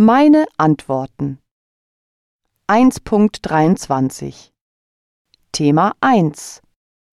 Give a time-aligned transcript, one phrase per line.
[0.00, 1.40] Meine Antworten
[2.68, 4.52] 1.23
[5.50, 6.62] Thema 1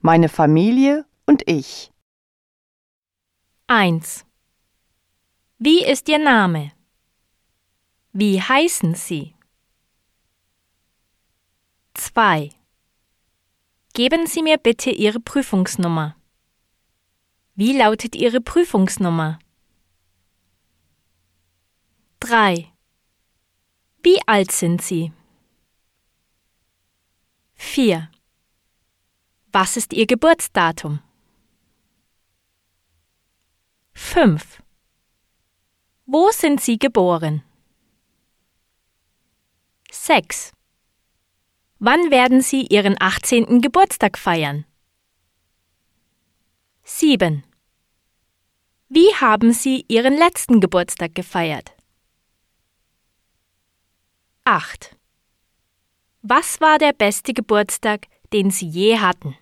[0.00, 1.92] Meine Familie und ich
[3.66, 4.24] 1.
[5.58, 6.72] Wie ist Ihr Name?
[8.14, 9.34] Wie heißen Sie?
[11.92, 12.48] 2.
[13.92, 16.16] Geben Sie mir bitte Ihre Prüfungsnummer.
[17.54, 19.38] Wie lautet Ihre Prüfungsnummer?
[22.30, 22.72] 3.
[24.04, 25.10] Wie alt sind Sie?
[27.54, 28.08] 4.
[29.50, 31.00] Was ist Ihr Geburtsdatum?
[33.94, 34.62] 5.
[36.06, 37.42] Wo sind Sie geboren?
[39.90, 40.52] 6.
[41.80, 43.60] Wann werden Sie Ihren 18.
[43.60, 44.64] Geburtstag feiern?
[46.84, 47.42] 7.
[48.88, 51.74] Wie haben Sie Ihren letzten Geburtstag gefeiert?
[54.44, 54.96] 8.
[56.22, 59.36] Was war der beste Geburtstag, den Sie je hatten?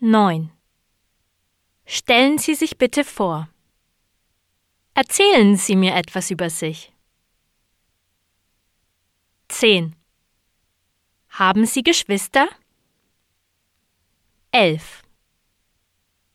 [0.00, 0.50] 9.
[1.84, 3.48] Stellen Sie sich bitte vor.
[4.94, 6.92] Erzählen Sie mir etwas über sich.
[9.48, 9.94] 10.
[11.28, 12.48] Haben Sie Geschwister?
[14.50, 15.02] 11.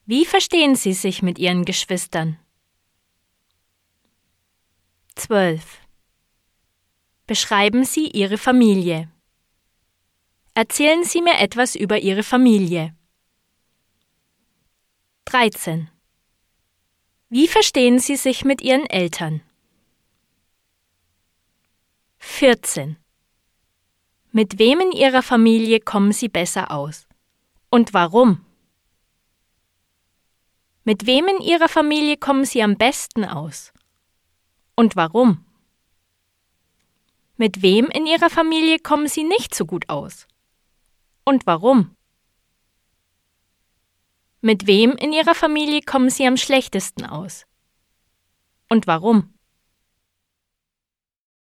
[0.06, 2.40] Wie verstehen Sie sich mit Ihren Geschwistern?
[5.16, 5.77] 12.
[7.28, 9.12] Beschreiben Sie Ihre Familie.
[10.54, 12.96] Erzählen Sie mir etwas über Ihre Familie.
[15.26, 15.90] 13.
[17.28, 19.42] Wie verstehen Sie sich mit Ihren Eltern?
[22.20, 22.96] 14.
[24.32, 27.08] Mit wem in Ihrer Familie kommen Sie besser aus?
[27.70, 28.46] Und warum?
[30.86, 33.74] Mit wem in Ihrer Familie kommen Sie am besten aus?
[34.78, 35.44] Und warum?
[37.38, 40.28] Mit wem in Ihrer Familie kommen Sie nicht so gut aus?
[41.24, 41.96] Und warum?
[44.42, 47.46] Mit wem in Ihrer Familie kommen Sie am schlechtesten aus?
[48.70, 49.37] Und warum?